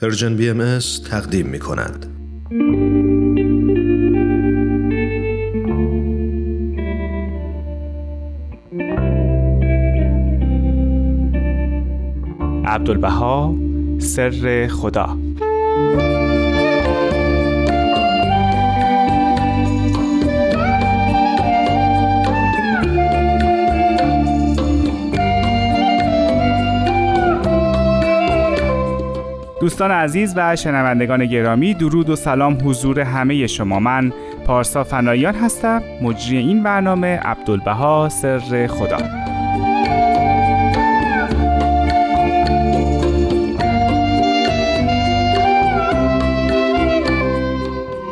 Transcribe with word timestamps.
پرژن 0.00 0.36
بی 0.36 0.50
ام 0.50 0.78
تقدیم 1.10 1.46
می 1.46 1.58
کند. 1.58 2.06
عبدالبها 12.66 13.54
سر 13.98 14.66
خدا 14.72 15.16
دوستان 29.60 29.90
عزیز 29.90 30.34
و 30.36 30.56
شنوندگان 30.56 31.26
گرامی 31.26 31.74
درود 31.74 32.10
و 32.10 32.16
سلام 32.16 32.58
حضور 32.64 33.00
همه 33.00 33.46
شما. 33.46 33.80
من 33.80 34.12
پارسا 34.46 34.84
فنایان 34.84 35.34
هستم. 35.34 35.82
مجری 36.02 36.36
این 36.36 36.62
برنامه 36.62 37.18
عبدالبها 37.18 38.08
سر 38.08 38.66
خدا. 38.66 38.96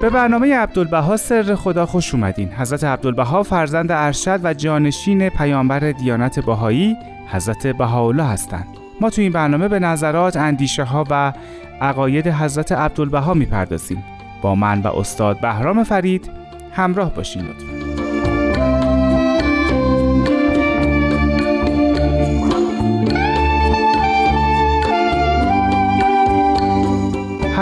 به 0.02 0.10
برنامه 0.10 0.54
عبدالبها 0.54 1.16
سر 1.16 1.54
خدا 1.54 1.86
خوش 1.86 2.14
اومدین. 2.14 2.52
حضرت 2.52 2.84
عبدالبها 2.84 3.42
فرزند 3.42 3.92
ارشد 3.92 4.40
و 4.42 4.54
جانشین 4.54 5.28
پیامبر 5.28 5.92
دیانت 5.92 6.40
بهایی 6.40 6.96
حضرت 7.32 7.66
بهاءالله 7.66 8.24
هستند. 8.24 8.77
ما 9.00 9.10
تو 9.10 9.20
این 9.20 9.32
برنامه 9.32 9.68
به 9.68 9.78
نظرات، 9.78 10.36
اندیشه 10.36 10.84
ها 10.84 11.04
و 11.10 11.32
عقاید 11.80 12.28
حضرت 12.28 12.72
عبدالبها 12.72 13.34
می‌پردازیم. 13.34 14.04
با 14.42 14.54
من 14.54 14.82
و 14.82 14.86
استاد 14.86 15.40
بهرام 15.40 15.84
فرید 15.84 16.30
همراه 16.72 17.14
باشین 17.14 17.42
لطفا. 17.42 17.78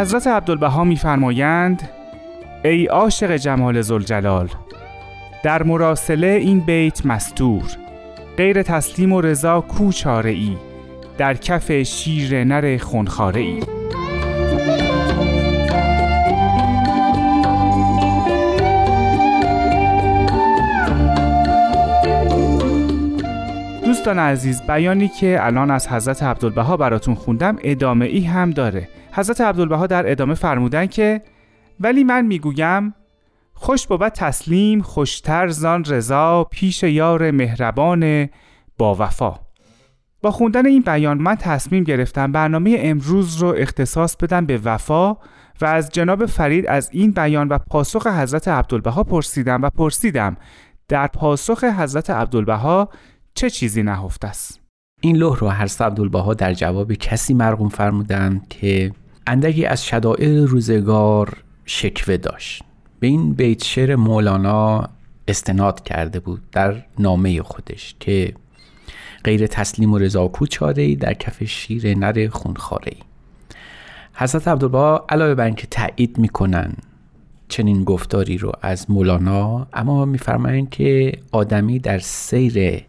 حضرت 0.01 0.27
عبدالبها 0.27 0.85
میفرمایند 0.85 1.89
ای 2.65 2.87
عاشق 2.87 3.37
جمال 3.37 3.81
زلجلال 3.81 4.49
در 5.43 5.63
مراسله 5.63 6.27
این 6.27 6.61
بیت 6.61 7.07
مستور 7.07 7.63
غیر 8.37 8.63
تسلیم 8.63 9.13
و 9.13 9.21
رضا 9.21 9.61
کو 9.61 9.91
ای 10.25 10.57
در 11.19 11.35
کف 11.35 11.73
شیر 11.73 12.45
نر 12.45 12.79
خونخاره 12.79 13.41
ای 13.41 13.61
دوستان 23.85 24.19
عزیز 24.19 24.63
بیانی 24.63 25.09
که 25.09 25.39
الان 25.41 25.71
از 25.71 25.89
حضرت 25.89 26.23
عبدالبها 26.23 26.77
براتون 26.77 27.15
خوندم 27.15 27.57
ادامه 27.63 28.07
ای 28.07 28.21
هم 28.21 28.51
داره. 28.51 28.89
حضرت 29.13 29.41
عبدالبها 29.41 29.87
در 29.87 30.11
ادامه 30.11 30.35
فرمودن 30.35 30.87
که 30.87 31.23
ولی 31.81 32.05
من 32.05 32.27
می‌گویم 32.27 32.95
خوش 33.55 33.87
بود 33.87 34.09
تسلیم 34.09 34.83
خوشتر 34.83 35.49
زان 35.49 35.85
رضا 35.85 36.45
پیش 36.45 36.83
یار 36.83 37.31
مهربان 37.31 38.29
با 38.79 38.95
وفا. 38.95 39.46
با 40.27 40.33
خوندن 40.33 40.67
این 40.67 40.83
بیان 40.83 41.19
من 41.19 41.35
تصمیم 41.35 41.85
گرفتم 41.85 42.33
برنامه 42.33 42.77
امروز 42.79 43.37
رو 43.37 43.55
اختصاص 43.59 44.17
بدم 44.17 44.47
به 44.47 44.61
وفا 44.65 45.13
و 45.61 45.65
از 45.65 45.91
جناب 45.91 46.27
فرید 46.27 46.67
از 46.67 46.89
این 46.93 47.11
بیان 47.11 47.49
و 47.49 47.59
پاسخ 47.59 48.07
حضرت 48.07 48.49
عبدالبها 48.49 49.03
پرسیدم 49.05 49.63
و 49.63 49.71
پرسیدم 49.71 50.37
در 50.89 51.07
پاسخ 51.07 51.65
حضرت 51.65 52.11
عبدالبها 52.11 52.89
چه 53.35 53.51
چیزی 53.51 53.83
نهفته 53.83 54.29
است؟ 54.29 54.61
این 55.01 55.17
لوح 55.17 55.39
رو 55.39 55.51
حضرت 55.51 55.83
عبدالبها 55.83 56.35
در 56.35 56.55
جواب 56.55 56.93
کسی 56.93 57.35
مرقوم 57.35 57.69
فرمودند 57.69 58.49
که 58.49 58.93
اندکی 59.27 59.67
از 59.67 59.85
شدائر 59.85 60.45
روزگار 60.45 61.43
شکوه 61.65 62.17
داشت. 62.17 62.63
به 63.01 63.07
این 63.07 63.33
بیت 63.33 63.65
شعر 63.65 63.97
مولانا 63.97 64.89
استناد 65.29 65.83
کرده 65.83 66.21
بود 66.21 66.41
در 66.53 66.83
نامه 66.99 67.43
خودش 67.43 67.95
که 68.01 68.35
غیر 69.27 69.47
تسلیم 69.47 69.93
و 69.93 69.99
رضا 69.99 70.29
کوچاره 70.29 70.83
ای 70.83 70.97
در 70.97 71.15
کف 71.15 71.45
شیر 71.45 71.99
نر 71.99 72.29
خونخواره 72.29 72.93
ای 72.97 73.03
حضرت 74.15 74.49
عبدالبها 74.49 75.07
علاوه 75.09 75.35
بر 75.35 75.45
اینکه 75.45 75.67
تایید 75.67 76.19
می‌کنن 76.19 76.73
چنین 77.49 77.85
گفتاری 77.85 78.39
رو 78.39 78.53
از 78.63 78.91
مولانا 78.91 79.67
اما 79.73 80.05
میفرمایند 80.05 80.71
که 80.71 81.13
آدمی 81.33 81.79
در 81.79 81.99
سیر 81.99 82.85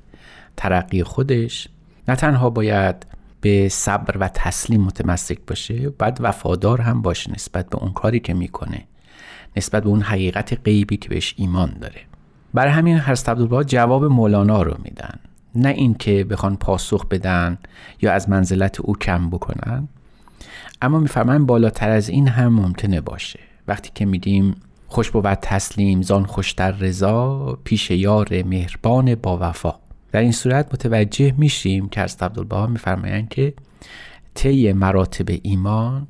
ترقی 0.57 1.03
خودش 1.03 1.67
نه 2.07 2.15
تنها 2.15 2.49
باید 2.49 3.05
به 3.41 3.69
صبر 3.69 4.17
و 4.17 4.29
تسلیم 4.33 4.81
متمسک 4.81 5.37
باشه 5.47 5.89
باید 5.89 6.17
وفادار 6.19 6.81
هم 6.81 7.01
باشه 7.01 7.31
نسبت 7.31 7.69
به 7.69 7.77
اون 7.77 7.93
کاری 7.93 8.19
که 8.19 8.33
می‌کنه 8.33 8.83
نسبت 9.57 9.83
به 9.83 9.89
اون 9.89 10.01
حقیقت 10.01 10.59
غیبی 10.63 10.97
که 10.97 11.09
بهش 11.09 11.33
ایمان 11.37 11.77
داره. 11.81 12.01
برای 12.53 12.71
همین 12.71 12.99
حضرت 12.99 13.29
عبدالبها 13.29 13.63
جواب 13.63 14.05
مولانا 14.05 14.61
رو 14.61 14.75
میدن. 14.83 15.19
نه 15.57 15.69
اینکه 15.69 16.23
بخوان 16.23 16.55
پاسخ 16.55 17.05
بدن 17.05 17.57
یا 18.01 18.13
از 18.13 18.29
منزلت 18.29 18.79
او 18.79 18.95
کم 18.95 19.29
بکنن. 19.29 19.87
اما 20.81 20.99
میفرمایند 20.99 21.45
بالاتر 21.45 21.89
از 21.89 22.09
این 22.09 22.27
هم 22.27 22.53
ممکنه 22.53 23.01
باشه. 23.01 23.39
وقتی 23.67 23.91
که 23.95 24.05
میگیم 24.05 24.55
خوش 24.87 25.11
بود 25.11 25.33
تسلیم 25.33 26.01
زان 26.01 26.25
خوشتر 26.25 26.71
رضا 26.71 27.59
پیش 27.63 27.91
یار 27.91 28.43
مهربان 28.43 29.15
با 29.15 29.37
وفا. 29.41 29.73
در 30.11 30.19
این 30.19 30.31
صورت 30.31 30.73
متوجه 30.73 31.33
میشیم 31.37 31.89
که 31.89 32.01
از 32.01 32.17
عبدالبها 32.21 32.67
میفرمایند 32.67 33.29
که 33.29 33.53
طی 34.33 34.73
مراتب 34.73 35.39
ایمان 35.43 36.07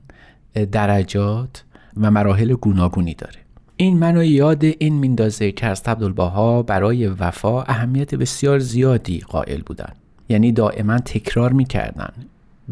درجات 0.72 1.64
و 1.98 2.12
مراحل 2.12 2.54
گوناگونی 2.54 3.14
داره. 3.14 3.47
این 3.80 3.98
منو 3.98 4.24
یاد 4.24 4.64
این 4.64 4.94
میندازه 4.94 5.52
که 5.52 5.66
از 5.66 5.82
عبدالبها 5.86 6.64
برای 6.64 7.08
وفا 7.08 7.62
اهمیت 7.62 8.16
بسیار 8.16 8.60
زیادی 8.60 9.20
قائل 9.20 9.62
بودن. 9.62 9.94
یعنی 10.30 10.52
دائما 10.52 10.98
تکرار 10.98 11.54
می‌کردن. 11.54 12.14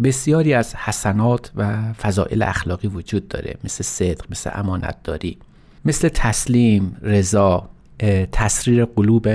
بسیاری 0.04 0.54
از 0.54 0.76
حسنات 0.76 1.52
و 1.56 1.94
فضائل 1.94 2.42
اخلاقی 2.42 2.88
وجود 2.88 3.28
داره 3.28 3.56
مثل 3.64 3.84
صدق 3.84 4.26
مثل 4.30 4.50
امانت 4.54 4.96
داری 5.04 5.38
مثل 5.86 6.10
تسلیم 6.10 6.98
رضا 7.02 7.70
تسریر 8.32 8.86
قلوب 8.86 9.28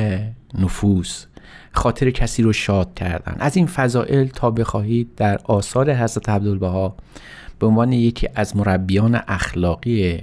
نفوس 0.58 1.26
خاطر 1.72 2.10
کسی 2.10 2.42
رو 2.42 2.52
شاد 2.52 2.94
کردن. 2.94 3.36
از 3.38 3.56
این 3.56 3.66
فضائل 3.66 4.26
تا 4.26 4.50
بخواهید 4.50 5.08
در 5.16 5.40
آثار 5.44 5.94
حضرت 5.94 6.28
عبدالبها 6.28 6.96
به 7.58 7.66
عنوان 7.66 7.92
یکی 7.92 8.28
از 8.34 8.56
مربیان 8.56 9.20
اخلاقی 9.28 10.20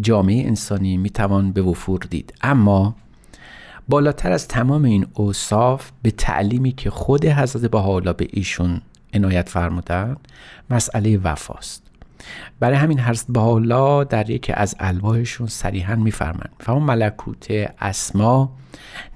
جامعه 0.00 0.46
انسانی 0.46 0.96
می‌توان 0.96 1.52
به 1.52 1.62
وفور 1.62 2.00
دید. 2.10 2.34
اما 2.42 2.96
بالاتر 3.88 4.32
از 4.32 4.48
تمام 4.48 4.84
این 4.84 5.06
اوصاف 5.14 5.90
به 6.02 6.10
تعلیمی 6.10 6.72
که 6.72 6.90
خود 6.90 7.24
حضرت 7.24 7.70
بهاءالله 7.70 8.12
به 8.12 8.28
ایشون 8.30 8.80
عنایت 9.14 9.48
فرمودن 9.48 10.16
مسئله 10.70 11.18
وفاست. 11.18 11.82
برای 12.60 12.76
همین 12.76 13.00
حضرت 13.00 13.26
بهاءالله 13.28 14.04
در 14.04 14.30
یکی 14.30 14.52
از 14.52 14.74
الواحشون 14.80 15.46
صریحا 15.46 15.94
میفرمند 15.94 16.50
فهم 16.60 16.82
ملکوت 16.82 17.46
اسما 17.80 18.56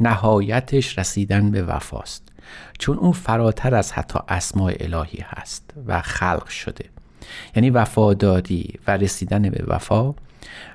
نهایتش 0.01 0.99
رسیدن 0.99 1.51
به 1.51 1.63
وفاست 1.63 2.29
چون 2.79 2.99
اون 2.99 3.13
فراتر 3.13 3.75
از 3.75 3.93
حتی 3.93 4.19
اسماء 4.29 4.73
الهی 4.81 5.25
هست 5.27 5.71
و 5.87 6.03
خلق 6.03 6.49
شده. 6.49 6.85
یعنی 7.57 7.71
وفاداری 7.71 8.75
و 8.87 8.97
رسیدن 8.97 9.51
به 9.51 9.65
وفا 9.67 10.15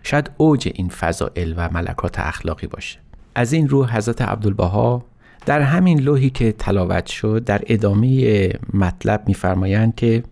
شاید 0.05 0.31
اوج 0.37 0.71
این 0.73 0.89
فضائل 0.89 1.53
و 1.57 1.69
ملکات 1.71 2.19
اخلاقی 2.19 2.67
باشه. 2.67 2.99
از 3.35 3.53
این 3.53 3.69
رو 3.69 3.85
حضرت 3.85 4.21
عبدالبها 4.21 5.05
در 5.45 5.61
همین 5.61 5.99
لوحی 5.99 6.29
که 6.29 6.51
تلاوت 6.51 7.05
شد 7.05 7.43
در 7.43 7.61
ادامه 7.67 8.49
مطلب 8.73 9.23
میفرمایند 9.27 9.95
که 9.95 10.23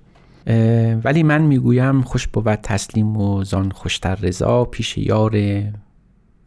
ولی 1.03 1.23
من 1.23 1.41
می‌گویم 1.41 2.01
خوش 2.01 2.27
بود 2.27 2.55
تسلیم 2.55 3.17
و 3.17 3.43
زان 3.43 3.71
خوشتر 3.71 4.15
رضا 4.15 4.65
پیش 4.65 4.97
یار 4.97 5.37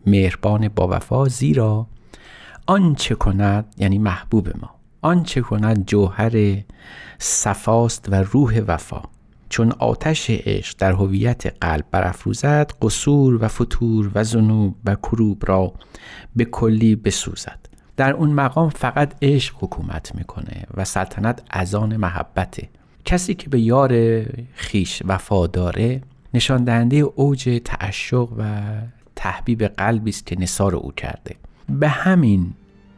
مهربان 0.06 0.68
با 0.68 0.88
وفا 0.88 1.28
زیرا 1.28 1.86
آنچه 2.66 3.14
کند 3.14 3.74
یعنی 3.78 3.98
محبوب 3.98 4.48
ما 4.60 4.70
آنچه 5.02 5.40
کند 5.40 5.86
جوهر 5.86 6.56
صفاست 7.18 8.06
و 8.08 8.14
روح 8.14 8.60
وفا. 8.66 9.02
چون 9.48 9.72
آتش 9.72 10.30
عشق 10.30 10.76
در 10.78 10.92
هویت 10.92 11.46
قلب 11.60 11.84
برافروزد 11.90 12.72
قصور 12.82 13.44
و 13.44 13.48
فتور 13.48 14.10
و 14.14 14.24
زنوب 14.24 14.76
و 14.84 14.94
کروب 14.94 15.42
را 15.46 15.72
به 16.36 16.44
کلی 16.44 16.96
بسوزد. 16.96 17.58
در 17.96 18.12
اون 18.12 18.30
مقام 18.30 18.68
فقط 18.68 19.14
عشق 19.22 19.54
حکومت 19.60 20.14
می‌کنه 20.14 20.66
و 20.74 20.84
سلطنت 20.84 21.42
ازان 21.50 21.96
محبته 21.96 22.68
کسی 23.04 23.34
که 23.34 23.48
به 23.48 23.60
یار 23.60 24.22
خیش 24.54 25.02
وفاداره 25.06 26.00
نشان 26.34 26.64
دهنده 26.64 26.96
اوج 26.96 27.60
تعشق 27.64 28.28
و 28.38 28.44
تحبیب 29.16 29.64
قلبی 29.64 30.10
است 30.10 30.26
که 30.26 30.40
نصار 30.40 30.76
او 30.76 30.92
کرده. 30.92 31.36
به 31.68 31.88
همین 31.88 32.54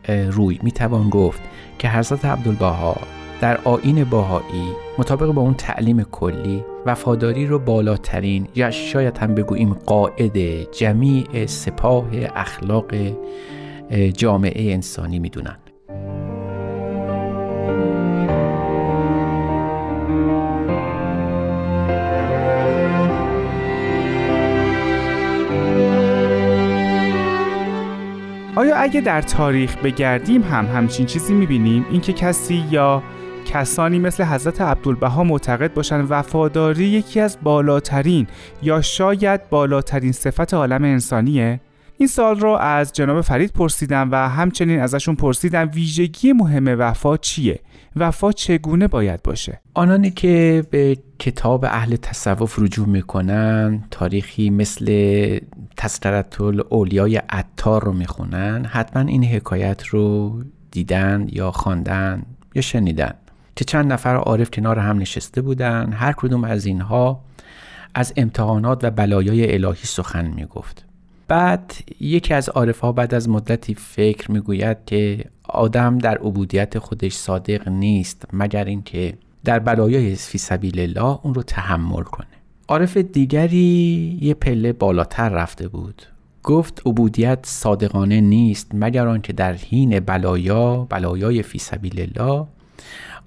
روی 0.08 0.58
می‌توان 0.62 1.10
گفت 1.10 1.40
که 1.78 1.90
حضرت 1.90 2.24
عبدالبها 2.24 2.96
در 3.40 3.58
آین 3.64 4.04
باهایی 4.04 4.68
مطابق 4.98 5.26
با 5.26 5.42
اون 5.42 5.54
تعلیم 5.54 6.02
کلی 6.02 6.64
وفاداری 6.86 7.46
رو 7.46 7.58
بالاترین 7.58 8.48
یا 8.54 8.70
شاید 8.70 9.18
هم 9.18 9.34
بگوییم 9.34 9.74
قاعد 9.74 10.38
جمیع 10.72 11.46
سپاه 11.46 12.08
اخلاق 12.36 12.94
جامعه 14.16 14.72
انسانی 14.72 15.18
می‌دونن. 15.18 15.56
آیا 28.56 28.76
اگه 28.76 29.00
در 29.00 29.22
تاریخ 29.22 29.76
بگردیم 29.76 30.42
هم 30.42 30.66
همچین 30.66 31.06
چیزی 31.06 31.34
می‌بینیم؟ 31.34 31.86
اینکه 31.90 32.12
کسی 32.12 32.64
یا 32.70 33.02
کسانی 33.48 33.98
مثل 33.98 34.24
حضرت 34.24 34.60
عبدالبها 34.60 35.24
معتقد 35.24 35.74
باشند 35.74 36.06
وفاداری 36.10 36.84
یکی 36.84 37.20
از 37.20 37.38
بالاترین 37.42 38.26
یا 38.62 38.80
شاید 38.80 39.48
بالاترین 39.50 40.12
صفت 40.12 40.54
عالم 40.54 40.84
انسانیه. 40.84 41.60
این 41.98 42.08
سال 42.08 42.40
رو 42.40 42.50
از 42.50 42.92
جناب 42.92 43.20
فرید 43.20 43.52
پرسیدم 43.52 44.08
و 44.12 44.28
همچنین 44.28 44.80
ازشون 44.80 45.14
پرسیدم 45.14 45.70
ویژگی 45.74 46.32
مهم 46.32 46.64
وفا 46.78 47.16
چیه؟ 47.16 47.60
وفا 47.96 48.32
چگونه 48.32 48.86
باید 48.86 49.22
باشه؟ 49.22 49.60
آنانی 49.74 50.10
که 50.10 50.64
به 50.70 50.96
کتاب 51.18 51.64
اهل 51.64 51.96
تصوف 51.96 52.58
رجوع 52.58 52.88
می‌کنن 52.88 53.84
تاریخی 53.90 54.50
مثل 54.50 55.38
تسطرت 55.76 56.40
اولیای 56.40 57.16
عطار 57.16 57.84
رو 57.84 57.92
می‌خونن 57.92 58.64
حتما 58.64 59.02
این 59.02 59.24
حکایت 59.24 59.86
رو 59.86 60.32
دیدن 60.70 61.26
یا 61.32 61.50
خواندن 61.50 62.22
یا 62.54 62.62
شنیدن. 62.62 63.14
که 63.58 63.64
چند 63.64 63.92
نفر 63.92 64.16
عارف 64.16 64.50
کنار 64.50 64.78
هم 64.78 64.98
نشسته 64.98 65.42
بودن 65.42 65.92
هر 65.92 66.12
کدوم 66.12 66.44
از 66.44 66.66
اینها 66.66 67.20
از 67.94 68.12
امتحانات 68.16 68.84
و 68.84 68.90
بلایای 68.90 69.54
الهی 69.54 69.84
سخن 69.84 70.26
می‌گفت. 70.26 70.84
بعد 71.28 71.74
یکی 72.00 72.34
از 72.34 72.48
عارف 72.48 72.80
ها 72.80 72.92
بعد 72.92 73.14
از 73.14 73.28
مدتی 73.28 73.74
فکر 73.74 74.30
می‌گوید 74.30 74.76
که 74.86 75.24
آدم 75.44 75.98
در 75.98 76.18
عبودیت 76.18 76.78
خودش 76.78 77.12
صادق 77.12 77.68
نیست 77.68 78.24
مگر 78.32 78.64
اینکه 78.64 79.14
در 79.44 79.58
بلایای 79.58 80.14
فی 80.14 80.38
سبیل 80.38 80.80
الله 80.80 81.18
اون 81.22 81.34
رو 81.34 81.42
تحمل 81.42 82.02
کنه. 82.02 82.26
عارف 82.68 82.96
دیگری 82.96 84.18
یه 84.22 84.34
پله 84.34 84.72
بالاتر 84.72 85.28
رفته 85.28 85.68
بود. 85.68 86.02
گفت 86.42 86.82
عبودیت 86.86 87.38
صادقانه 87.42 88.20
نیست 88.20 88.70
مگر 88.74 89.06
آنکه 89.06 89.32
در 89.32 89.52
حین 89.52 90.00
بلایا 90.00 90.86
بلایای 90.90 91.42
فی 91.42 91.58
سبیل 91.58 92.00
الله 92.00 92.46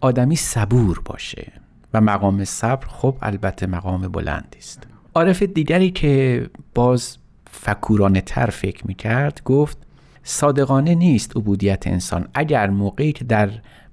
آدمی 0.02 0.36
صبور 0.36 1.02
باشه 1.06 1.52
و 1.94 2.02
مقام 2.02 2.46
صبر 2.46 2.88
خب 2.88 3.16
البته 3.22 3.68
مقام 3.68 4.02
بلندی 4.02 4.58
است. 4.58 4.88
عارف 5.16 5.44
دیگری 5.44 5.92
که 5.92 6.46
باز 6.76 7.18
فکورانه 7.52 8.22
تر 8.22 8.46
فکر 8.46 8.88
می‌کرد 8.88 9.42
گفت 9.46 9.78
صادقانه 10.24 10.96
نیست 10.96 11.38
عبودیت 11.38 11.88
انسان. 11.88 12.28
اگر 12.34 12.70
موقعی 12.70 13.12
که 13.12 13.24
در 13.24 13.50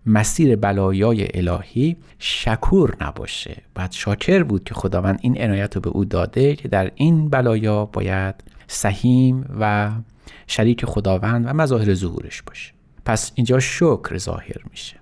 مسیر 0.06 0.56
بلایای 0.56 1.28
الهی 1.34 1.96
شکور 2.18 2.96
نباشه. 3.00 3.62
بعد 3.74 3.92
شاکر 3.92 4.42
بود 4.42 4.64
که 4.64 4.74
خداوند 4.74 5.18
این 5.22 5.40
عنایت 5.42 5.74
رو 5.74 5.80
به 5.80 5.90
او 5.90 6.04
داده 6.04 6.56
که 6.56 6.68
در 6.68 6.90
این 6.94 7.28
بلایا 7.28 7.84
باید 7.84 8.34
سهیم 8.66 9.56
و 9.60 9.90
شریک 10.46 10.84
خداوند 10.84 11.46
و 11.46 11.52
مظاهر 11.52 11.94
ظهورش 11.94 12.42
باشه. 12.42 12.72
پس 13.04 13.32
اینجا 13.34 13.60
شکر 13.60 14.18
ظاهر 14.18 14.62
میشه. 14.70 14.97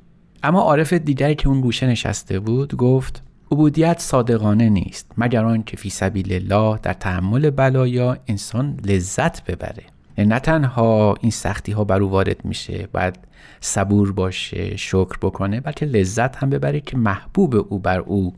اما 0.47 0.61
عارف 0.61 0.93
دیگری 0.93 1.35
که 1.35 1.49
اون 1.49 1.61
گوشه 1.61 1.87
نشسته 1.87 2.41
بود 2.41 2.75
گفت 2.75 3.23
عبودیت 3.53 3.99
صادقانه 3.99 4.69
نیست 4.69 5.13
مگر 5.19 5.45
آنکه 5.45 5.77
فی 5.77 5.91
سبیل 5.91 6.33
الله 6.33 6.79
در 6.83 6.93
تحمل 6.93 7.51
بلایا 7.51 8.17
انسان 8.27 8.81
لذت 8.85 9.45
ببره. 9.45 9.83
یعنی 10.19 10.31
نه 10.31 10.39
تنها 10.39 11.15
این 11.21 11.31
سختی 11.31 11.73
ها 11.73 11.85
بر 11.85 12.03
او 12.03 12.11
وارد 12.11 12.45
میشه 12.45 12.89
بعد 12.93 13.19
صبور 13.61 14.13
باشه 14.13 14.77
شکر 14.77 15.17
بکنه 15.23 15.61
بلکه 15.61 15.87
لذت 15.87 16.37
هم 16.37 16.51
ببره 16.51 16.81
که 16.81 16.97
محبوب 16.97 17.67
او 17.69 17.79
بر 17.79 17.99
او 17.99 18.35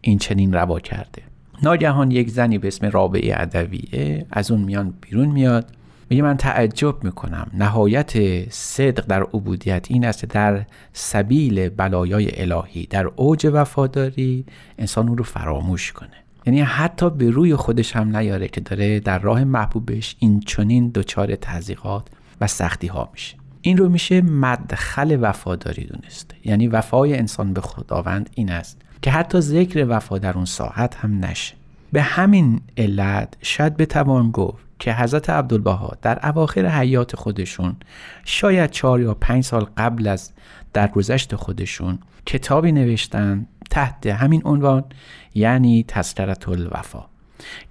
این 0.00 0.18
چنین 0.18 0.52
روا 0.52 0.80
کرده. 0.80 1.22
ناگهان 1.62 2.10
یک 2.10 2.30
زنی 2.30 2.58
به 2.58 2.68
اسم 2.68 2.86
رابعه 2.86 3.40
ادویه 3.40 4.26
از 4.30 4.50
اون 4.50 4.60
میان 4.60 4.94
بیرون 5.00 5.28
میاد 5.28 5.66
میگه 6.12 6.22
من 6.22 6.36
تعجب 6.36 7.04
می‌کنم. 7.04 7.50
نهایت 7.54 8.12
صدق 8.50 9.06
در 9.06 9.22
عبودیت 9.22 9.86
این 9.90 10.04
است 10.04 10.24
در 10.24 10.64
سبیل 10.92 11.68
بلایای 11.68 12.42
الهی 12.42 12.86
در 12.86 13.06
اوج 13.06 13.50
وفاداری 13.52 14.44
انسان 14.78 15.08
اون 15.08 15.18
رو 15.18 15.24
فراموش 15.24 15.92
کنه. 15.92 16.08
یعنی 16.46 16.60
حتی 16.60 17.10
به 17.10 17.30
روی 17.30 17.56
خودش 17.56 17.96
هم 17.96 18.16
نیاره 18.16 18.48
که 18.48 18.60
داره 18.60 19.00
در 19.00 19.18
راه 19.18 19.44
محبوبش 19.44 20.16
این 20.18 20.40
چنین 20.40 20.88
دچار 20.94 21.36
تزیقات 21.36 22.08
و 22.40 22.46
سختی 22.46 22.86
ها 22.86 23.08
میشه. 23.12 23.36
این 23.60 23.76
رو 23.76 23.88
میشه 23.88 24.22
مدخل 24.22 25.18
وفاداری 25.20 25.84
دونست. 25.84 26.34
یعنی 26.44 26.68
وفای 26.68 27.18
انسان 27.18 27.52
به 27.52 27.60
خداوند 27.60 28.30
این 28.34 28.50
است 28.50 28.78
که 29.02 29.10
حتی 29.10 29.40
ذکر 29.40 29.86
وفا 29.88 30.18
در 30.18 30.32
اون 30.34 30.44
ساحت 30.44 30.94
هم 30.94 31.24
نشه. 31.24 31.54
به 31.92 32.02
همین 32.02 32.60
علت 32.76 33.34
شاید 33.42 33.76
بتوان 33.76 34.30
گفت 34.30 34.71
که 34.82 34.94
حضرت 34.94 35.30
عبدالبها 35.30 35.96
در 36.02 36.28
اواخر 36.28 36.66
حیات 36.66 37.16
خودشون 37.16 37.76
شاید 38.24 38.70
چهار 38.70 39.00
یا 39.00 39.14
پنج 39.14 39.44
سال 39.44 39.66
قبل 39.76 40.06
از 40.06 40.30
درگذشت 40.72 41.36
خودشون 41.36 41.98
کتابی 42.26 42.72
نوشتن 42.72 43.46
تحت 43.70 44.06
همین 44.06 44.42
عنوان 44.44 44.84
یعنی 45.34 45.84
تسکرت 45.88 46.48
الوفا 46.48 47.04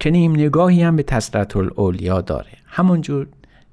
که 0.00 0.10
نیم 0.10 0.32
نگاهی 0.32 0.82
هم 0.82 0.96
به 0.96 1.02
تسکرت 1.02 1.56
الاولیا 1.56 2.20
داره. 2.20 2.50
همونجور 2.66 3.26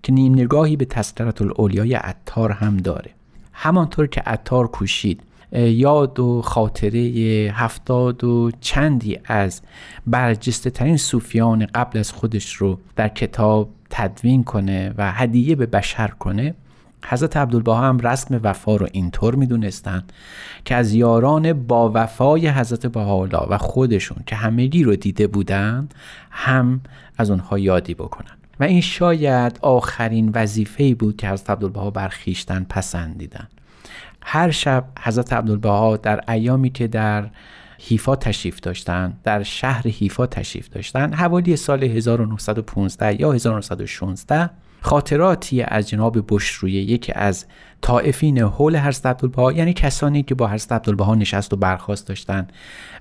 که 0.04 0.12
نیم 0.12 0.34
نگاهی 0.34 0.76
به 0.76 0.86
تسکرت 0.86 1.42
الاولیای 1.42 1.94
عطار 1.94 2.52
هم 2.52 2.78
داره. 2.78 3.12
همانطور 3.54 4.08
که 4.08 4.22
عطار 4.22 4.68
کوشید 4.68 5.22
یاد 5.52 6.20
و 6.20 6.42
خاطره 6.42 7.00
هفتاد 7.54 8.24
و 8.24 8.52
چندی 8.62 9.20
از 9.26 9.62
برجسته 10.08 10.70
ترین 10.70 10.98
صوفیان 10.98 11.66
قبل 11.66 12.00
از 12.00 12.12
خودش 12.12 12.54
رو 12.54 12.80
در 12.96 13.08
کتاب 13.08 13.70
تدوین 13.90 14.44
کنه 14.44 14.94
و 14.98 15.12
هدیه 15.12 15.56
به 15.56 15.66
بشر 15.66 16.08
کنه. 16.08 16.54
حضرت 17.06 17.38
عبدالبها 17.38 17.82
هم 17.82 18.00
رسم 18.00 18.40
وفا 18.44 18.76
رو 18.76 18.88
اینطور 18.92 19.36
می‌دونستن 19.36 20.04
که 20.66 20.76
از 20.76 20.94
یاران 20.94 21.54
با 21.54 21.92
وفای 21.94 22.48
حضرت 22.48 22.86
بهاءالله 22.86 23.48
و 23.50 23.58
خودشون 23.58 24.18
که 24.26 24.36
همگی 24.36 24.84
رو 24.84 24.96
دیده 24.96 25.28
بودن 25.28 25.90
هم 26.32 26.82
از 27.18 27.30
اونها 27.30 27.60
یادی 27.60 27.94
بکنن. 27.94 28.32
و 28.60 28.64
این 28.64 28.82
شاید 28.82 29.60
آخرین 29.62 30.32
وظیفه 30.34 30.96
بود 30.96 31.18
که 31.18 31.30
حضرت 31.30 31.50
عبدالبها 31.50 31.92
برخیشتن 31.92 32.66
پسندیدن. 32.70 33.48
هر 34.22 34.52
شب 34.52 34.86
حضرت 35.04 35.34
عبدالبها 35.34 35.98
در 35.98 36.32
ایامی 36.32 36.70
که 36.70 36.88
در 36.88 37.30
حیفا 37.80 38.16
تشریف 38.16 38.60
داشتن 38.60 39.18
در 39.24 39.44
شهر 39.44 39.88
حیفا 39.88 40.28
تشریف 40.28 40.70
داشتن 40.70 41.14
حوالی 41.14 41.56
سال 41.56 41.84
1915 41.84 43.22
یا 43.22 43.32
1916 43.32 44.50
خاطراتی 44.82 45.62
از 45.62 45.90
جناب 45.90 46.18
بشرویه 46.30 46.82
یکی 46.82 47.14
از 47.16 47.46
طائفین 47.82 48.38
حول 48.40 48.78
حضرت 48.78 49.06
عبدالبها 49.06 49.52
یعنی 49.52 49.74
کسانی 49.74 50.24
که 50.24 50.36
با 50.36 50.48
حضرت 50.48 50.72
عبدالبها 50.72 51.16
نشست 51.16 51.54
و 51.54 51.56
برخواست 51.56 52.08
داشتن 52.08 52.48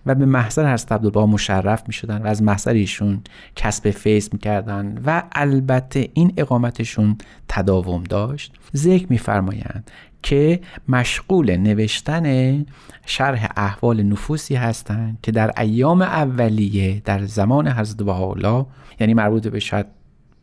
و 0.07 0.15
به 0.15 0.27
محضر 0.27 0.73
حضرت 0.73 0.93
عبدالبها 0.93 1.27
مشرف 1.27 1.83
می 1.87 1.93
شدن 1.93 2.23
و 2.23 2.27
از 2.27 2.43
محضر 2.43 2.73
ایشون 2.73 3.21
کسب 3.57 3.91
فیض 3.91 4.29
می 4.33 4.39
کردن 4.39 5.03
و 5.07 5.23
البته 5.33 6.09
این 6.15 6.33
اقامتشون 6.37 7.19
تداوم 7.49 8.05
داشت. 8.05 8.55
ذکر 8.77 9.07
میفرمایند 9.11 9.91
که 10.23 10.61
مشغول 10.89 11.57
نوشتن 11.57 12.67
شرح 13.07 13.49
احوال 13.57 14.03
نفوسی 14.03 14.55
هستند 14.55 15.19
که 15.23 15.33
در 15.33 15.61
ایام 15.61 16.03
اولیه 16.03 17.03
در 17.05 17.25
زمان 17.25 17.69
حضرت 17.69 18.03
بهاءالله 18.03 18.67
یعنی 19.01 19.15
مربوط 19.15 19.49
به 19.49 19.61
شاید 19.61 19.87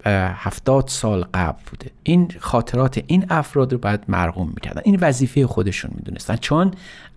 هفتاد 0.06 0.88
سال 0.88 1.26
قبل 1.34 1.60
بوده. 1.70 1.92
این 2.04 2.32
خاطرات 2.40 3.04
این 3.08 3.26
افراد 3.30 3.74
رو 3.74 3.80
باید 3.80 4.00
مرغوم 4.08 4.48
می‌کردن. 4.48 4.82
این 4.86 4.98
وظیفه 5.02 5.48
خودشون 5.48 5.92
می‌دونستن. 5.96 6.36
چون 6.36 6.72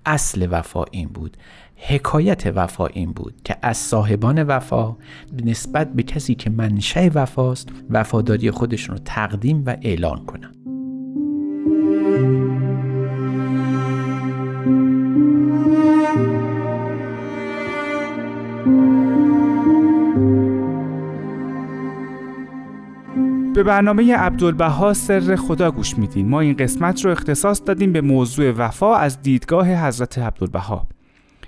اصل 0.07 0.49
وفا 0.51 0.85
این 0.91 1.09
بود 1.09 1.37
حکایت 1.77 2.47
وفا 2.47 2.87
این 2.87 3.13
بود 3.13 3.35
که 3.45 3.57
از 3.63 3.77
صاحبان 3.77 4.43
وفا 4.43 4.97
نسبت 5.45 5.93
به 5.93 6.03
کسی 6.03 6.35
که 6.35 6.51
منشه 6.51 7.11
وفاست 7.15 7.69
وفاداری 7.91 8.51
خودشون 8.51 8.97
رو 8.97 9.03
تقدیم 9.05 9.63
و 9.67 9.77
اعلان 9.83 10.27
کنن. 10.27 10.58
به 23.59 23.63
برنامه 23.63 24.17
عبدالبها 24.17 24.93
سر 24.93 25.37
خدا 25.37 25.71
گوش 25.71 25.99
میدین. 25.99 26.29
ما 26.29 26.41
این 26.41 26.57
قسمت 26.57 27.05
رو 27.05 27.11
اختصاص 27.11 27.63
دادیم 27.67 27.93
به 27.93 28.01
موضوع 28.01 28.51
وفا 28.51 28.97
از 28.97 29.23
دیدگاه 29.23 29.87
حضرت 29.87 30.19
عبدالبها. 30.19 30.89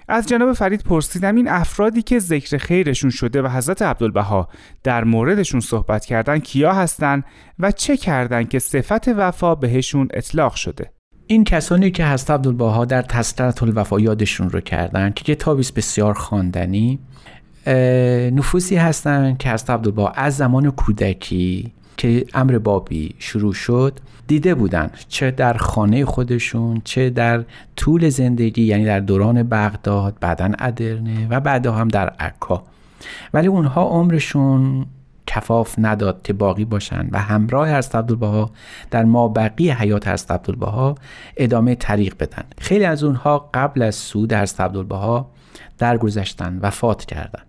از 0.09 0.27
جناب 0.27 0.53
فرید 0.53 0.83
پرسیدم 0.83 1.37
این 1.37 1.49
افرادی 1.49 2.03
که 2.03 2.19
ذکر 2.19 2.59
خیرشون 2.59 3.11
شده 3.11 3.43
و 3.43 3.49
حضرت 3.49 3.83
عبدالبها 3.83 4.49
در 4.83 5.05
موردشون 5.05 5.61
صحبت 5.61 6.05
کردن 6.05 6.39
کیا 6.39 6.73
هستن 6.73 7.23
و 7.59 7.71
چه 7.71 7.97
کردند 7.97 8.49
که 8.49 8.59
صفت 8.59 9.09
وفا 9.09 9.55
بهشون 9.55 10.09
اطلاق 10.15 10.55
شده؟ 10.55 10.91
این 11.31 11.45
کسانی 11.45 11.91
که 11.91 12.07
حضرت 12.07 12.31
عبدالبها 12.31 12.85
در 12.85 13.03
تسلط 13.03 13.63
الوفا 13.63 14.01
یادشون 14.01 14.51
رو 14.51 14.61
کردن 14.61 15.11
که 15.11 15.25
کتابی 15.25 15.63
بسیار 15.77 16.15
خواندنی 16.15 16.99
نفوسی 18.33 18.77
هستند 18.77 19.39
که 19.39 19.51
حضرت 19.51 19.71
عبدالبها 19.71 20.09
از 20.09 20.37
زمان 20.37 20.71
کودکی 20.71 21.73
که 21.97 22.27
امر 22.35 22.59
بابی 22.59 23.15
شروع 23.19 23.53
شد 23.53 23.99
دیده 24.27 24.55
بودن 24.55 24.91
چه 25.09 25.31
در 25.31 25.55
خانه 25.55 26.05
خودشون 26.05 26.81
چه 26.85 27.11
در 27.11 27.45
طول 27.77 28.09
زندگی 28.09 28.63
یعنی 28.63 28.85
در 28.85 29.01
دوران 29.01 29.43
بغداد 29.43 30.17
بعدا 30.21 30.53
ادرنه 30.59 31.27
و 31.31 31.41
بعدا 31.41 31.73
هم 31.73 31.89
در 31.89 32.09
عکا. 32.09 32.63
ولی 33.35 33.47
اونها 33.47 33.83
عمرشون 33.83 34.87
کفاف 35.31 35.75
نداد 35.79 36.23
که 36.23 36.33
باقی 36.33 36.65
باشن. 36.65 37.09
و 37.13 37.19
همراه 37.19 37.77
حضرت 37.77 37.95
عبدالبها 37.95 38.51
در 38.91 39.05
ما 39.05 39.29
بقی 39.29 39.71
حیات 39.71 40.09
حضرت 40.09 40.31
عبدالبها 40.31 40.95
ادامه 41.37 41.75
طریق 41.75 42.15
بدن. 42.21 42.45
خیلی 42.59 42.85
از 42.85 43.05
اونها 43.05 43.51
قبل 43.55 43.83
از 43.83 43.95
سود 43.95 44.33
حضرت 44.33 44.61
عبدالبها 44.61 45.31
درگذشتن 45.79 46.59
وفات 46.63 47.05
کردند 47.05 47.47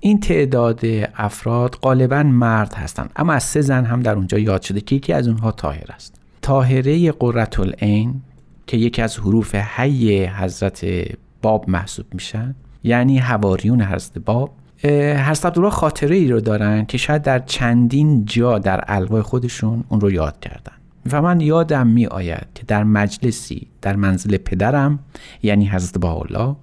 این 0.00 0.20
تعداد 0.20 0.80
افراد 1.14 1.74
غالبا 1.74 2.22
مرد 2.22 2.74
هستند 2.74 3.10
اما 3.16 3.32
از 3.32 3.42
سه 3.42 3.60
زن 3.60 3.84
هم 3.84 4.00
در 4.00 4.14
اونجا 4.14 4.38
یاد 4.38 4.62
شده 4.62 4.80
که 4.80 4.96
یکی 4.96 5.12
از 5.12 5.28
اونها 5.28 5.52
تاهر 5.52 5.92
است. 5.94 6.14
تاهره 6.42 7.12
قررت 7.12 7.60
العین 7.60 8.22
که 8.66 8.76
یکی 8.76 9.02
از 9.02 9.18
حروف 9.18 9.54
حی 9.54 10.24
حضرت 10.24 10.86
باب 11.42 11.70
محسوب 11.70 12.06
میشن 12.12 12.54
یعنی 12.84 13.18
هواریون 13.18 13.82
حضرت 13.82 14.18
باب 14.18 14.50
حضرت 14.84 15.46
عبدالله 15.46 15.70
خاطره 15.70 16.16
ای 16.16 16.28
رو 16.28 16.40
دارن 16.40 16.84
که 16.84 16.98
شاید 16.98 17.22
در 17.22 17.38
چندین 17.38 18.24
جا 18.24 18.58
در 18.58 18.84
الوای 18.88 19.22
خودشون 19.22 19.84
اون 19.88 20.00
رو 20.00 20.10
یاد 20.10 20.40
کردن. 20.40 20.72
و 21.12 21.22
من 21.22 21.40
یادم 21.40 21.86
می 21.86 22.06
آید 22.06 22.46
که 22.54 22.62
در 22.66 22.84
مجلسی 22.84 23.66
در 23.82 23.96
منزل 23.96 24.36
پدرم 24.36 24.98
یعنی 25.42 25.68
حضرت 25.68 26.04
الله 26.04 26.56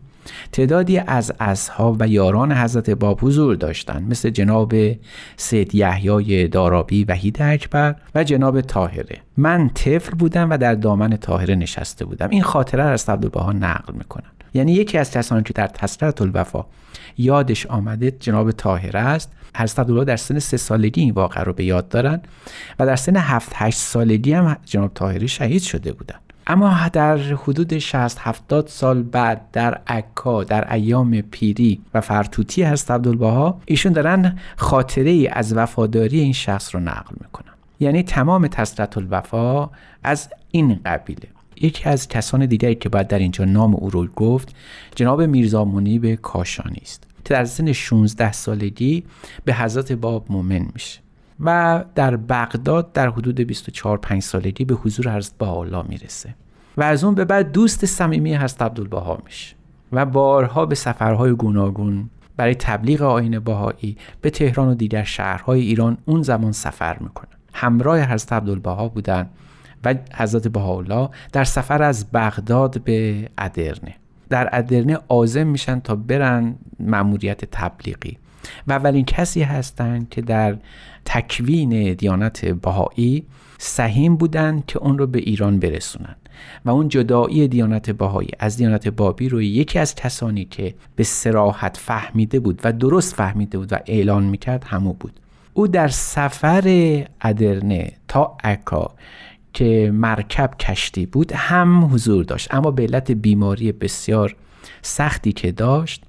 تعدادی 0.51 0.97
از 0.97 1.33
اصحاب 1.39 1.97
و 1.99 2.07
یاران 2.07 2.51
حضرت 2.51 2.89
باب 2.89 3.19
حضور 3.21 3.55
داشتند 3.55 4.09
مثل 4.09 4.29
جناب 4.29 4.73
سید 5.37 5.75
یحیای 5.75 6.47
دارابی 6.47 7.03
وحید 7.03 7.41
اکبر 7.41 7.95
و 8.15 8.23
جناب 8.23 8.61
طاهره. 8.61 9.17
من 9.37 9.69
طفل 9.69 10.11
بودم 10.11 10.49
و 10.49 10.57
در 10.57 10.75
دامن 10.75 11.17
طاهره 11.17 11.55
نشسته 11.55 12.05
بودم. 12.05 12.29
این 12.29 12.43
خاطره 12.43 12.83
از 12.83 13.09
عبدالبها 13.09 13.51
نقل 13.51 13.93
می‌کنن 13.93 14.31
یعنی 14.53 14.73
یکی 14.73 14.97
از 14.97 15.11
کسانی 15.11 15.43
که 15.43 15.53
در 15.53 15.67
تسلط 15.67 16.21
الوفا 16.21 16.65
یادش 17.17 17.65
آمده 17.65 18.11
جناب 18.11 18.51
طاهره 18.51 18.99
است 18.99 19.31
عبدالله 19.55 20.05
در 20.05 20.15
سن 20.15 20.39
سه 20.39 20.57
سالگی 20.57 21.01
این 21.01 21.13
واقعه 21.13 21.43
رو 21.43 21.53
به 21.53 21.63
یاد 21.63 21.89
دارن 21.89 22.21
و 22.79 22.85
در 22.85 22.95
سن 22.95 23.15
هفت 23.15 23.51
هشت 23.55 23.77
سالگی 23.77 24.33
هم 24.33 24.57
جناب 24.65 24.91
طاهره 24.93 25.27
شهید 25.27 25.61
شده 25.61 25.93
بودن. 25.93 26.15
اما 26.47 26.87
در 26.93 27.17
حدود 27.17 27.77
60 27.77 28.17
70 28.19 28.67
سال 28.67 29.03
بعد 29.03 29.41
در 29.53 29.81
عکا 29.87 30.43
در 30.43 30.73
ایام 30.73 31.21
پیری 31.21 31.81
و 31.93 32.01
فرتوتی 32.01 32.63
هست 32.63 32.91
عبدالبها 32.91 33.61
ایشون 33.65 33.93
دارن 33.93 34.39
خاطره 34.55 35.09
ای 35.09 35.27
از 35.27 35.53
وفاداری 35.53 36.19
این 36.19 36.33
شخص 36.33 36.75
رو 36.75 36.81
نقل 36.81 37.15
می‌کنن. 37.21 37.53
یعنی 37.79 38.03
تمام 38.03 38.47
تسلط 38.47 38.97
الوفا 38.97 39.69
از 40.03 40.29
این 40.51 40.79
قبیله. 40.85 41.27
یکی 41.61 41.89
از 41.89 42.07
کسان 42.07 42.45
دیگری 42.45 42.75
که 42.75 42.89
باید 42.89 43.07
در 43.07 43.19
اینجا 43.19 43.45
نام 43.45 43.75
او 43.75 43.89
رو 43.89 44.07
گفت 44.07 44.55
جناب 44.95 45.21
میرزا 45.21 45.65
به 45.65 46.15
کاشانی 46.15 46.81
است. 46.81 47.03
که 47.25 47.33
در 47.33 47.45
سن 47.45 47.71
16 47.71 48.31
سالگی 48.31 49.03
به 49.45 49.53
حضرت 49.53 49.91
باب 49.91 50.25
مومن 50.29 50.67
میشه 50.73 50.99
و 51.39 51.83
در 51.95 52.15
بغداد 52.15 52.93
در 52.93 53.09
حدود 53.09 53.35
24 53.35 53.97
5 53.97 54.21
سالگی 54.21 54.65
به 54.65 54.73
حضور 54.75 55.17
حضرت 55.17 55.37
بهاءالله 55.37 55.83
می‌رسه 55.89 56.35
و 56.77 56.83
از 56.83 57.03
اون 57.03 57.15
به 57.15 57.25
بعد 57.25 57.51
دوست 57.51 57.85
صمیمی 57.85 58.35
حضرت 58.35 58.61
عبدالبها 58.61 59.19
میشه 59.25 59.55
و 59.91 60.05
بارها 60.05 60.65
به 60.65 60.75
سفرهای 60.75 61.31
گوناگون 61.31 62.09
برای 62.37 62.55
تبلیغ 62.55 63.01
آین 63.01 63.39
بهایی 63.39 63.97
به 64.21 64.29
تهران 64.29 64.67
و 64.67 64.75
دیگر 64.75 65.03
شهرهای 65.03 65.61
ایران 65.61 65.97
اون 66.05 66.21
زمان 66.21 66.51
سفر 66.51 66.97
می‌کنن. 66.99 67.29
همراه 67.53 68.01
حضرت 68.01 68.33
عبدالبها 68.33 68.87
بودن 68.87 69.29
و 69.85 69.95
حضرت 70.15 70.47
بهاءالله 70.47 71.09
در 71.31 71.43
سفر 71.43 71.83
از 71.83 72.11
بغداد 72.11 72.83
به 72.83 73.29
ادرنه. 73.37 73.95
در 74.29 74.49
ادرنه 74.51 74.99
آزم 75.07 75.47
میشن 75.47 75.79
تا 75.79 75.95
برن 75.95 76.55
مأموریت 76.79 77.45
تبلیغی. 77.45 78.17
و 78.67 78.71
اولین 78.71 79.05
کسی 79.05 79.41
هستند 79.41 80.09
که 80.09 80.21
در 80.21 80.57
تکوین 81.05 81.93
دیانت 81.93 82.45
بهایی 82.45 83.25
سهیم 83.57 84.15
بودند 84.15 84.65
که 84.65 84.79
اون 84.79 84.97
رو 84.97 85.07
به 85.07 85.19
ایران 85.19 85.59
برسونن. 85.59 86.15
و 86.65 86.69
اون 86.69 86.87
جدایی 86.87 87.47
دیانت 87.47 87.89
بهایی 87.89 88.29
از 88.39 88.57
دیانت 88.57 88.87
بابی 88.87 89.29
رو 89.29 89.41
یکی 89.41 89.79
از 89.79 89.95
کسانی 89.95 90.45
که 90.45 90.75
به 90.95 91.03
سراحت 91.03 91.77
فهمیده 91.77 92.39
بود 92.39 92.61
و 92.63 92.73
درست 92.73 93.15
فهمیده 93.15 93.57
بود 93.57 93.73
و 93.73 93.77
اعلان 93.85 94.23
می‌کرد 94.23 94.63
همو 94.63 94.93
بود. 94.93 95.19
او 95.53 95.67
در 95.67 95.87
سفر 95.87 96.63
ادرنه 97.21 97.91
تا 98.07 98.37
عکا 98.43 98.91
که 99.53 99.91
مرکب 99.93 100.51
کشتی 100.59 101.05
بود 101.05 101.31
هم 101.31 101.85
حضور 101.93 102.23
داشت. 102.23 102.53
اما 102.53 102.71
به 102.71 102.83
علت 102.83 103.11
بیماری 103.11 103.71
بسیار 103.71 104.35
سختی 104.81 105.31
که 105.31 105.51
داشت 105.51 106.03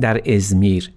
در 0.00 0.32
ازمیر 0.34 0.90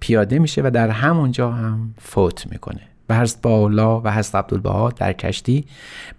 پیاده 0.00 0.38
میشه 0.38 0.62
و 0.64 0.70
در 0.74 0.90
همونجا 0.90 1.52
هم 1.52 1.94
فوت 1.98 2.46
می‌کنه. 2.52 2.80
و 3.08 3.20
حضرت 3.20 3.42
باولا 3.42 4.00
و 4.00 4.12
حضرت 4.12 4.34
عبدالبها 4.34 4.90
در 4.90 5.12
کشتی 5.12 5.64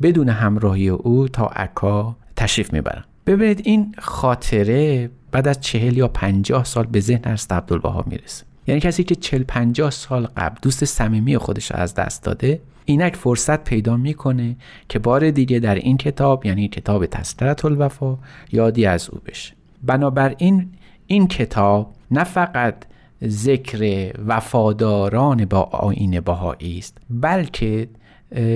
بدون 0.01 0.29
همراهی 0.29 0.89
او 0.89 1.27
تا 1.27 1.46
عکا 1.46 2.15
تشریف 2.36 2.74
می‌برن. 2.74 3.03
ببینید 3.25 3.62
این 3.63 3.96
خاطره 3.98 5.10
بعد 5.32 5.48
از 5.48 5.62
چهل 5.62 5.98
یا 5.98 6.08
پنجاه 6.08 6.63
سال 6.63 6.86
به 6.86 7.00
ذهن 7.00 7.32
حضرت 7.32 7.51
عبدالبها 7.51 8.03
می‌رسه. 8.08 8.46
یعنی 8.68 8.82
کسی 8.82 9.03
که 9.03 9.15
چل 9.15 9.44
پنجاه 9.44 9.91
سال 9.91 10.27
قبل 10.38 10.58
دوست 10.62 10.86
صمیمی 10.86 11.38
خودش 11.38 11.72
از 11.72 11.94
دست 11.94 12.24
داده 12.24 12.62
اینک 12.89 13.15
فرصت 13.15 13.63
پیدا 13.63 13.98
می‌کنه 13.98 14.55
که 14.89 15.00
بار 15.00 15.31
دیگه 15.31 15.60
در 15.60 15.75
این 15.75 15.98
کتاب 15.98 16.46
یعنی 16.46 16.67
کتاب 16.67 17.05
تسلط 17.05 17.65
الوفا 17.65 18.17
یادی 18.51 18.86
از 18.86 19.10
او 19.10 19.19
بشه. 19.25 19.53
بنابراین 19.84 20.69
این 21.08 21.27
کتاب 21.27 21.93
نه 22.12 22.24
فقط 22.24 22.75
ذکر 23.24 24.12
وفاداران 24.27 25.46
با 25.46 25.62
آین 25.62 26.19
بهایی 26.19 26.77
است 26.77 26.98
بلکه 27.10 27.89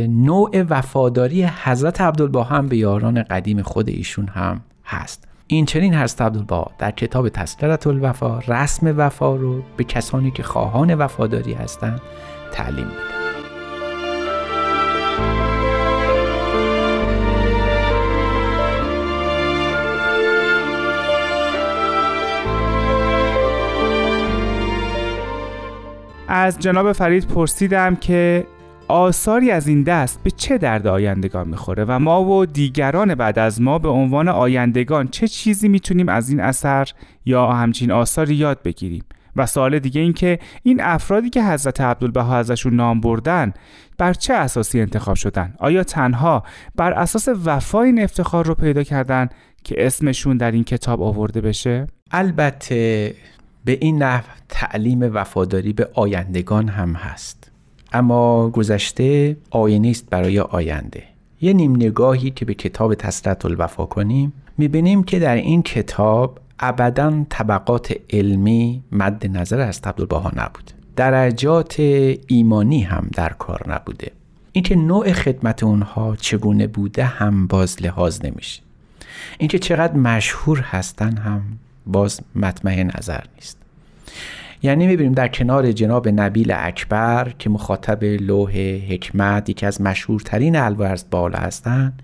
نوع 0.08 0.62
وفاداری 0.70 1.44
حضرت 1.44 2.02
عبدالبها 2.02 2.44
هم 2.44 2.68
به 2.68 2.78
یاران 2.78 3.24
قدیم 3.24 3.62
خود 3.62 3.90
ایشون 3.90 4.28
هم 4.28 4.62
هست. 4.86 5.28
این 5.48 5.66
چنین 5.66 5.94
هست 5.94 6.22
عبدالبها 6.22 6.72
در 6.80 6.92
کتاب 6.92 7.30
تسلط 7.30 7.88
الوفا 7.88 8.40
رسم 8.40 8.94
وفا 8.98 9.36
رو 9.36 9.64
به 9.78 9.84
کسانی 9.84 10.32
که 10.32 10.44
خواهان 10.44 10.96
وفاداری 10.96 11.54
هستند 11.54 12.02
تعلیم 12.52 12.86
میده 12.86 13.23
از 26.44 26.60
جناب 26.60 26.92
فرید 26.92 27.28
پرسیدم 27.28 27.96
که 27.96 28.48
آثاری 28.88 29.52
از 29.52 29.68
این 29.68 29.84
دست 29.84 30.24
به 30.24 30.32
چه 30.32 30.58
درد 30.58 30.88
آیندگان 30.88 31.48
می‌خوره 31.48 31.86
و 31.88 32.00
ما 32.00 32.24
و 32.24 32.46
دیگران 32.46 33.16
بعد 33.16 33.40
از 33.40 33.62
ما 33.62 33.80
به 33.80 33.90
عنوان 33.90 34.28
آیندگان 34.28 35.08
چه 35.08 35.28
چیزی 35.28 35.68
می‌تونیم 35.68 36.10
از 36.10 36.30
این 36.30 36.40
اثر 36.40 36.88
یا 37.26 37.48
همچین 37.48 37.92
آثاری 37.92 38.36
یاد 38.36 38.64
بگیریم 38.64 39.04
و 39.36 39.46
سوال 39.46 39.80
دیگه 39.80 40.02
این 40.02 40.14
که 40.14 40.40
این 40.64 40.82
افرادی 40.82 41.30
که 41.30 41.44
حضرت 41.44 41.82
عبدالبها 41.82 42.38
ازشون 42.38 42.74
نام 42.76 43.02
بردن 43.02 43.54
بر 43.98 44.14
چه 44.14 44.34
اساسی 44.34 44.82
انتخاب 44.82 45.16
شدن؟ 45.16 45.54
آیا 45.60 45.84
تنها 45.84 46.44
بر 46.76 46.94
اساس 46.94 47.30
وفا 47.46 47.82
این 47.82 48.02
افتخار 48.02 48.46
رو 48.46 48.56
پیدا 48.56 48.84
کردن 48.84 49.30
که 49.64 49.86
اسمشون 49.86 50.38
در 50.38 50.52
این 50.52 50.64
کتاب 50.64 51.02
آورده 51.02 51.42
بشه؟ 51.42 51.88
البته 52.12 53.14
به 53.66 53.78
این 53.82 54.04
نحو 54.04 54.24
تعلیم 54.50 55.00
وفاداری 55.14 55.74
به 55.74 55.90
آیندگان 55.94 56.68
هم 56.68 56.94
هست. 56.94 57.52
اما 57.94 58.50
گذشته 58.50 59.38
آینه 59.50 59.90
است 59.90 60.10
برای 60.10 60.40
آینده. 60.40 61.04
یه 61.42 61.54
نیم 61.54 61.76
نگاهی 61.76 62.32
که 62.32 62.46
به 62.46 62.54
کتاب 62.54 62.96
تسلط 62.96 63.46
الوفا 63.46 63.86
کنیم 63.86 64.34
می‌بینیم 64.58 65.04
که 65.04 65.20
در 65.20 65.36
این 65.36 65.64
کتاب 65.64 66.40
ابدا 66.60 67.26
طبقات 67.30 67.94
علمی 68.10 68.84
مد 68.92 69.38
نظر 69.38 69.60
از 69.60 69.82
عبدالبها 69.84 70.32
نبود. 70.36 70.72
درجات 70.96 71.76
ایمانی 72.28 72.82
هم 72.82 73.10
در 73.14 73.30
کار 73.30 73.74
نبوده. 73.74 74.12
اینکه 74.52 74.76
نوع 74.76 75.12
خدمت 75.12 75.64
اونها 75.64 76.16
چگونه 76.16 76.68
بوده 76.68 77.06
هم 77.06 77.48
باز 77.48 77.82
لحاظ 77.82 78.26
نمیشه. 78.26 78.62
اینکه 79.38 79.60
چقدر 79.60 79.94
مشهور 79.94 80.60
هستن 80.60 81.18
هم 81.18 81.42
باز 81.86 82.22
مطمع 82.36 82.84
نظر 82.98 83.24
نیست. 83.36 83.58
یعنی 84.64 84.88
می‌بینیم 84.88 85.14
در 85.14 85.28
کنار 85.28 85.72
جناب 85.72 86.08
نبیل 86.08 86.54
اکبر 86.58 87.34
که 87.40 87.50
مخاطب 87.50 88.04
لوح 88.04 88.52
حکمت 88.90 89.50
یکی 89.50 89.66
از 89.66 89.82
مشهورترین 89.82 90.56
الورز 90.56 91.06
بالا 91.12 91.40
هستند 91.40 92.02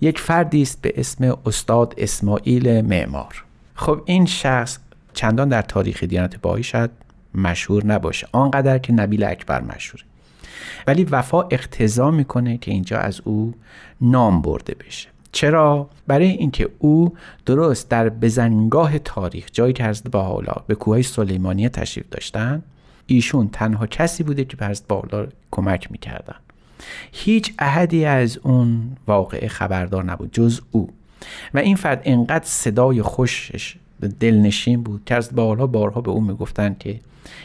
یک 0.00 0.18
فردی 0.18 0.62
است 0.62 0.82
به 0.82 0.92
اسم 0.96 1.38
استاد 1.46 1.94
اسماعیل 1.98 2.80
معمار. 2.80 3.44
خب 3.74 4.02
این 4.04 4.26
شخص 4.26 4.78
چندان 5.12 5.48
در 5.48 5.62
تاریخ 5.62 6.04
دیانت 6.04 6.40
باهایی 6.40 6.64
شاید 6.64 6.90
مشهور 7.34 7.86
نباشه 7.86 8.28
آنقدر 8.32 8.78
که 8.78 8.92
نبیل 8.92 9.24
اکبر 9.24 9.60
مشهوره. 9.60 10.04
ولی 10.86 11.04
وفا 11.04 11.42
اقتضا 11.42 12.10
می‌کنه 12.10 12.58
که 12.58 12.70
اینجا 12.70 12.98
از 12.98 13.20
او 13.24 13.54
نام 14.00 14.42
برده 14.42 14.74
بشه. 14.86 15.08
چرا؟ 15.32 15.90
برای 16.06 16.26
اینکه 16.26 16.68
او 16.78 17.14
درست 17.46 17.88
در 17.88 18.08
بزنگاه 18.08 18.98
تاریخ 18.98 19.46
جایی 19.52 19.72
که 19.72 19.84
حضرت 19.84 20.14
حالا 20.14 20.54
به 20.66 20.74
کوههای 20.74 21.02
سلیمانیه 21.02 21.68
تشریف 21.68 22.06
داشتن 22.10 22.62
ایشون 23.06 23.48
تنها 23.48 23.86
کسی 23.86 24.22
بوده 24.22 24.44
که 24.44 24.56
به 24.56 24.74
باحالا 24.88 25.26
کمک 25.50 25.92
می‌کردن. 25.92 26.36
هیچ 27.12 27.54
احدی 27.58 28.04
از 28.04 28.38
اون 28.42 28.96
واقعه 29.06 29.48
خبردار 29.48 30.04
نبود 30.04 30.32
جز 30.32 30.60
او. 30.70 30.88
و 31.54 31.58
این 31.58 31.76
فرد 31.76 32.02
انقدر 32.04 32.44
صدای 32.44 33.02
خوشش 33.02 33.76
دلنشین 34.20 34.82
بود 34.82 35.02
که 35.06 35.14
از 35.14 35.34
بارها 35.34 35.66
بارها 35.66 36.00
به 36.00 36.10
او 36.10 36.20
می‌گفتند 36.20 36.78
که 36.78 37.00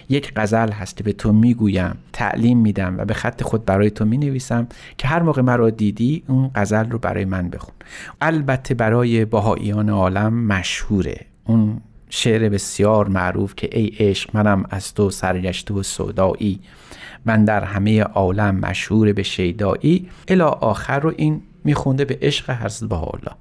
یک 0.10 0.34
غزل 0.36 0.72
هست 0.72 0.98
که 0.98 1.03
به 1.03 1.13
تو 1.13 1.34
می‌گویم 1.34 1.98
تعلیم 2.13 2.58
میدم 2.58 2.98
و 2.98 3.05
به 3.05 3.13
خط 3.13 3.44
خود 3.44 3.65
برای 3.65 3.89
تو 3.89 4.05
می‌نویسم 4.05 4.67
که 4.98 5.08
هر 5.08 5.22
موقع 5.22 5.41
مرا 5.41 5.70
دیدی 5.70 6.24
اون 6.27 6.51
غزل 6.55 6.89
رو 6.89 7.00
برای 7.00 7.25
من 7.25 7.50
بخون. 7.50 7.74
البته 8.22 8.74
برای 8.74 9.25
باهاییان 9.25 9.89
عالم 9.89 10.34
مشهوره. 10.34 11.25
اون 11.46 11.82
شعر 12.10 12.50
بسیار 12.50 13.08
معروف 13.08 13.55
که 13.55 13.70
ای 13.72 13.88
عشق 14.00 14.29
منم 14.34 14.65
از 14.70 14.94
تو 14.94 15.10
سرگشته 15.10 15.74
و 15.74 15.84
سودایی. 15.84 16.60
من 17.25 17.46
در 17.46 17.63
همه 17.63 18.01
عالم 18.01 18.55
مشهور 18.55 19.13
به 19.13 19.24
شیدایی. 19.24 20.10
الا 20.27 20.48
آخر 20.50 21.00
رو 21.00 21.13
این 21.17 21.41
میخونده 21.63 22.05
به 22.05 22.17
عشق 22.22 22.50
حضرت 22.50 22.89
بهاءالله. 22.89 23.32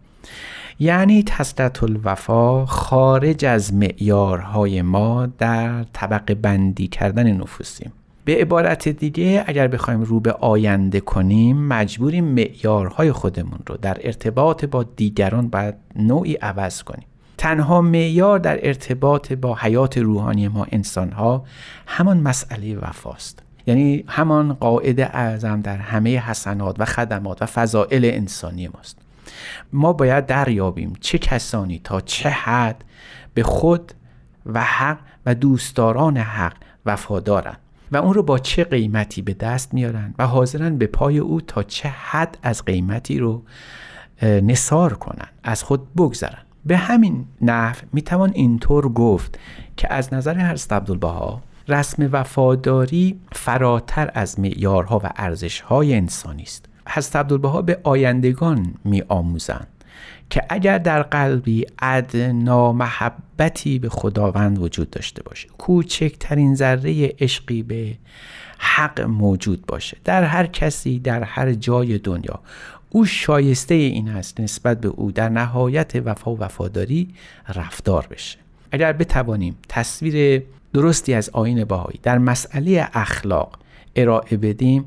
یعنی 0.78 1.23
تسلط 1.23 1.83
الوفا 1.83 2.66
خارج 2.66 3.45
از 3.45 3.75
معیارهای 3.75 4.83
ما 4.83 5.26
در 5.26 5.83
طبق 5.83 6.35
بندی 6.35 6.88
کردن 6.88 7.33
نفوسیم. 7.33 7.93
به 8.25 8.37
عبارت 8.37 8.88
دیگه 8.88 9.45
اگر 9.47 9.69
بخوایم 9.69 10.02
رو 10.02 10.21
به 10.21 10.33
آینده 10.33 11.00
کنیم 11.00 11.66
مجبوریم 11.66 12.25
معیارهای 12.25 13.12
خودمون 13.12 13.59
رو 13.66 13.76
در 13.76 13.97
ارتباط 14.00 14.64
با 14.64 14.83
دیگران 14.83 15.49
باید 15.49 15.75
نوعی 15.97 16.35
عوض 16.35 16.83
کنیم. 16.83 17.07
تنها 17.38 17.81
معیار 17.81 18.38
در 18.38 18.66
ارتباط 18.66 19.33
با 19.33 19.54
حیات 19.54 19.99
روحانی 19.99 20.49
ما 20.49 20.66
انسانها 20.73 21.45
همان 21.87 22.21
مسئله 22.21 22.76
وفاست. 22.76 23.43
یعنی 23.66 24.04
همان 24.07 24.52
قاعده 24.52 25.16
اعظم 25.16 25.61
در 25.61 25.76
همه 25.76 26.19
حسنات 26.19 26.76
و 26.78 26.85
خدمات 26.85 27.43
و 27.43 27.47
فضائل 27.47 28.04
انسانی 28.04 28.69
ماست. 28.69 29.04
ما 29.73 29.93
باید 29.93 30.26
دریابیم 30.26 30.93
چه 31.00 31.19
کسانی 31.19 31.81
تا 31.85 32.00
چه 32.00 32.29
حد 32.29 32.85
به 33.35 33.43
خود 33.43 33.93
و 34.47 34.64
حق 34.64 34.99
و 35.26 35.35
دوستداران 35.35 36.17
حق 36.17 36.57
وفادارند 36.87 37.59
و 37.93 37.97
اون 37.97 38.14
رو 38.14 38.23
با 38.23 38.38
چه 38.38 38.64
قیمتی 38.64 39.23
به 39.23 39.35
دست 39.35 39.75
میارن 39.75 40.14
و 40.19 40.26
حاضرن 40.26 40.79
به 40.79 40.87
پای 40.87 41.18
او 41.18 41.40
تا 41.40 41.62
چه 41.62 41.88
حد 41.88 42.38
از 42.42 42.64
قیمتی 42.64 43.18
رو 43.18 43.42
نصار 44.23 44.94
کنن 44.94 45.29
از 45.42 45.62
خود 45.62 45.94
بگذرن. 45.94 46.42
به 46.66 46.77
همین 46.77 47.25
نحو 47.40 47.77
می‌توان 47.92 48.33
اینطور 48.35 48.88
گفت 48.88 49.38
که 49.77 49.92
از 49.92 50.14
نظر 50.14 50.51
حضرت 50.53 50.73
عبدالبها 50.73 51.42
رسم 51.68 52.09
وفاداری 52.12 53.20
فراتر 53.33 54.11
از 54.14 54.40
معیارها 54.40 54.99
و 54.99 55.11
ارزشهای 55.16 55.94
انسانی 55.94 56.42
است. 56.42 56.68
حضرت 56.88 57.16
عبدالبها 57.16 57.62
به 57.62 57.81
آیندگان 57.83 58.75
می 58.85 59.03
آموزند 59.09 59.66
که 60.31 60.42
اگر 60.49 60.79
در 60.79 61.03
قلبی 61.03 61.66
ادنا 61.83 62.73
محبتی 62.73 63.79
به 63.79 63.88
خداوند 63.88 64.59
وجود 64.59 64.90
داشته 64.90 65.23
باشه. 65.23 65.49
کوچکترین 65.59 66.55
ذره 66.55 67.14
عشقی 67.18 67.62
به 67.62 67.94
حق 68.59 69.01
موجود 69.01 69.66
باشه. 69.66 69.97
در 70.05 70.25
هر 70.25 70.47
کسی 70.47 70.99
در 70.99 71.23
هر 71.23 71.53
جای 71.53 71.99
دنیا. 71.99 72.40
او 72.90 73.05
شایسته 73.05 73.75
این 73.75 74.09
است 74.09 74.40
نسبت 74.40 74.81
به 74.81 74.88
او 74.88 75.12
در 75.12 75.29
نهایت 75.29 75.92
وفا 76.05 76.35
و 76.35 76.38
وفاداری 76.38 77.09
رفتار 77.55 78.07
بشه. 78.11 78.38
اگر 78.73 78.92
بتوانیم 78.92 79.57
تصویر 79.68 80.42
درستی 80.73 81.14
از 81.14 81.31
آین 81.31 81.64
باهایی 81.64 82.01
در 82.03 82.18
مسئله 82.18 82.88
اخلاق 82.92 83.59
ارائه 83.97 84.37
بدیم 84.37 84.85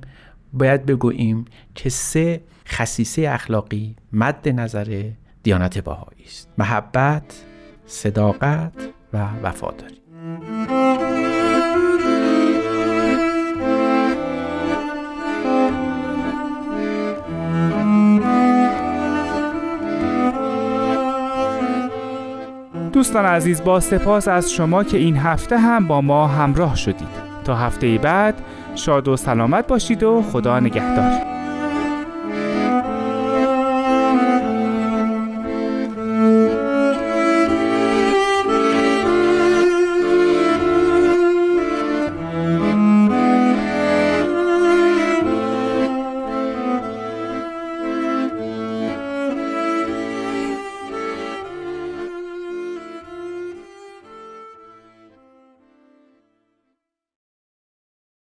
باید 0.58 0.86
بگوییم 0.86 1.46
که 1.76 1.90
سه 1.90 2.42
خصیصه 2.68 3.30
اخلاقی 3.30 3.96
مد 4.14 4.50
نظر 4.50 5.04
دیانت 5.44 5.78
باهایی 5.78 6.24
است. 6.26 6.50
محبت 6.58 7.44
صداقت 7.86 8.74
و 9.14 9.28
وفاداری. 9.44 9.98
دوستان 22.94 23.26
عزیز 23.26 23.64
با 23.64 23.80
سپاس 23.80 24.28
از 24.28 24.52
شما 24.52 24.84
که 24.84 24.98
این 24.98 25.18
هفته 25.18 25.58
هم 25.58 25.88
با 25.88 26.02
ما 26.02 26.28
همراه 26.28 26.76
شدید. 26.76 27.27
تا 27.48 27.56
هفته 27.56 27.98
بعد 27.98 28.36
شاد 28.76 29.08
و 29.08 29.18
سلامت 29.18 29.68
باشید 29.68 30.04
و 30.04 30.22
خدا 30.22 30.60
نگهدار. 30.60 31.27